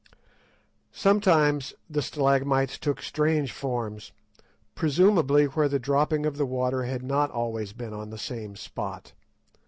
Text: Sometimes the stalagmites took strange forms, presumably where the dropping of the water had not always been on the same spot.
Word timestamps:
Sometimes 0.93 1.75
the 1.87 2.01
stalagmites 2.01 2.79
took 2.79 3.03
strange 3.03 3.51
forms, 3.51 4.11
presumably 4.73 5.45
where 5.45 5.69
the 5.69 5.77
dropping 5.77 6.25
of 6.25 6.37
the 6.37 6.45
water 6.47 6.85
had 6.85 7.03
not 7.03 7.29
always 7.29 7.71
been 7.71 7.93
on 7.93 8.09
the 8.09 8.17
same 8.17 8.55
spot. 8.55 9.13